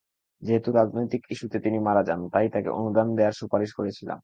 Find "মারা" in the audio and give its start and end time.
1.79-2.03